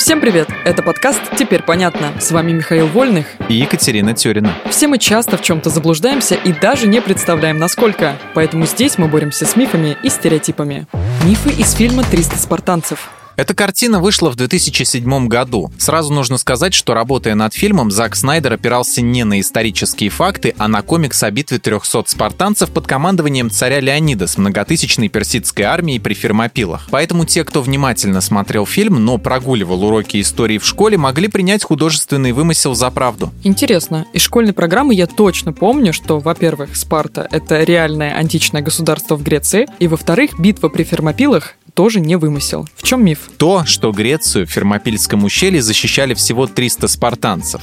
[0.00, 0.48] Всем привет!
[0.64, 2.18] Это подкаст «Теперь понятно».
[2.18, 4.50] С вами Михаил Вольных и Екатерина Тюрина.
[4.70, 8.16] Все мы часто в чем-то заблуждаемся и даже не представляем, насколько.
[8.32, 10.86] Поэтому здесь мы боремся с мифами и стереотипами.
[11.26, 13.10] Мифы из фильма «300 спартанцев».
[13.40, 15.72] Эта картина вышла в 2007 году.
[15.78, 20.68] Сразу нужно сказать, что работая над фильмом, Зак Снайдер опирался не на исторические факты, а
[20.68, 26.12] на комикс о битве 300 спартанцев под командованием царя Леонида с многотысячной персидской армией при
[26.12, 26.86] Фермопилах.
[26.90, 32.32] Поэтому те, кто внимательно смотрел фильм, но прогуливал уроки истории в школе, могли принять художественный
[32.32, 33.32] вымысел за правду.
[33.42, 34.04] Интересно.
[34.12, 39.66] Из школьной программы я точно помню, что, во-первых, Спарта— это реальное античное государство в Греции,
[39.78, 42.68] и, во-вторых, битва при Фермопилах тоже не вымысел.
[42.76, 43.30] В чем миф?
[43.36, 47.60] То, что Грецию в Фермопильском ущелье защищали всего 300 спартанцев.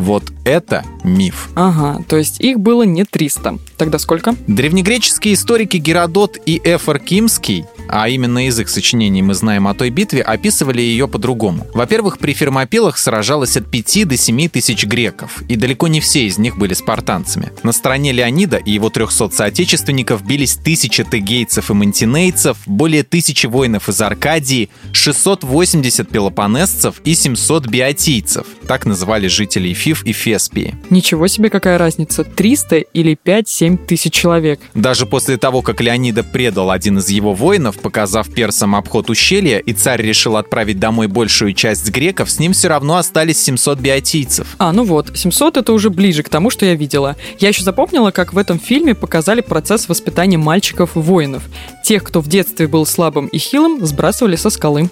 [0.00, 1.50] Вот это миф.
[1.56, 3.58] Ага, то есть их было не 300.
[3.76, 4.34] Тогда сколько?
[4.46, 9.90] Древнегреческие историки Геродот и Эфор Кимский а именно из их сочинений мы знаем о той
[9.90, 11.66] битве, описывали ее по-другому.
[11.74, 16.38] Во-первых, при Фермопилах сражалось от 5 до 7 тысяч греков, и далеко не все из
[16.38, 17.50] них были спартанцами.
[17.62, 23.88] На стороне Леонида и его 300 соотечественников бились тысячи тегейцев и мантинейцев, более тысячи воинов
[23.88, 28.46] из Аркадии, 680 пелопонесцев и 700 биотийцев.
[28.68, 30.76] Так называли жителей Фив и Феспии.
[30.88, 34.60] Ничего себе какая разница, 300 или 5-7 тысяч человек.
[34.74, 39.72] Даже после того, как Леонида предал один из его воинов, показав персам обход ущелья, и
[39.72, 44.46] царь решил отправить домой большую часть греков, с ним все равно остались 700 биотийцев.
[44.58, 47.16] А, ну вот, 700 это уже ближе к тому, что я видела.
[47.40, 51.42] Я еще запомнила, как в этом фильме показали процесс воспитания мальчиков-воинов.
[51.84, 54.88] Тех, кто в детстве был слабым и хилым, сбрасывали со скалы.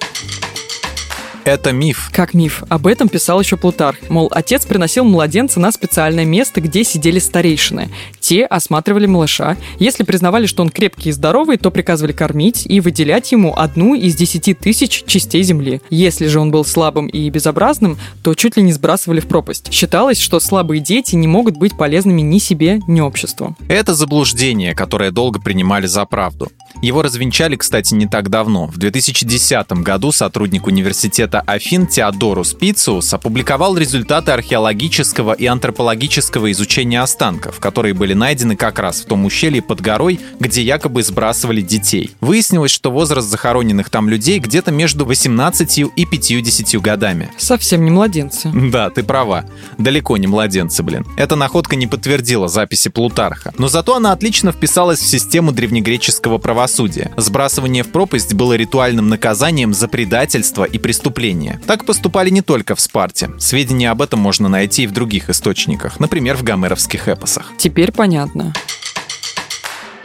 [1.44, 2.11] Это миф.
[2.12, 2.62] Как миф?
[2.69, 3.97] Об этом писал еще Плутарх.
[4.08, 7.91] Мол, отец приносил младенца на специальное место, где сидели старейшины.
[8.29, 9.57] Те осматривали малыша.
[9.79, 14.17] Если признавали, что он крепкий и здоровый, то приказывали кормить и выделять ему одну из
[14.17, 15.81] десяти тысяч частей земли.
[15.89, 19.73] Если же он был слабым и безобразным, то чуть ли не сбрасывали в пропасть.
[19.73, 23.56] Считалось, что слабые дети не могут быть полезными ни себе, ни обществу.
[23.67, 26.50] Это заблуждение, которое долго принимали за правду.
[26.83, 28.67] Его развенчали, кстати, не так давно.
[28.67, 37.59] В 2010 году сотрудник университета Афин Теодорус Пициус опубликовал результаты археологического и антропологического изучения останков,
[37.59, 42.11] которые были найдены как раз в том ущелье под горой, где якобы сбрасывали детей.
[42.21, 47.31] Выяснилось, что возраст захороненных там людей где-то между 18 и 50 годами.
[47.39, 48.51] Совсем не младенцы.
[48.53, 49.45] Да, ты права.
[49.79, 51.06] Далеко не младенцы, блин.
[51.17, 53.55] Эта находка не подтвердила записи Плутарха.
[53.59, 57.12] Но зато она отлично вписалась в систему древнегреческого правосудия.
[57.17, 61.61] Сбрасывание в пропасть было ритуальным наказанием за предательство и преступление.
[61.67, 63.31] Так поступали не только в Спарте.
[63.39, 67.53] Сведения об этом можно найти и в других источниках, например, в гомеровских эпосах.
[67.59, 68.52] Теперь понятно.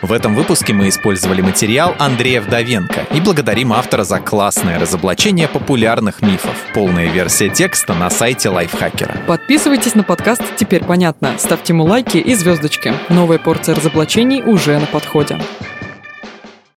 [0.02, 6.22] В этом выпуске мы использовали материал Андрея Вдовенко и благодарим автора за классное разоблачение популярных
[6.22, 6.54] мифов.
[6.74, 9.16] Полная версия текста на сайте Лайфхакера.
[9.26, 12.94] Подписывайтесь на подкаст «Теперь понятно», ставьте ему лайки и звездочки.
[13.08, 15.40] Новая порция разоблачений уже на подходе.